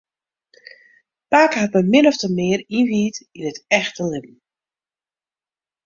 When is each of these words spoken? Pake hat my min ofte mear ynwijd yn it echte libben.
Pake 1.33 1.55
hat 1.61 1.73
my 1.75 1.83
min 1.91 2.09
ofte 2.11 2.27
mear 2.37 2.61
ynwijd 2.79 3.15
yn 3.37 3.49
it 3.51 3.59
echte 3.79 4.03
libben. 4.11 4.37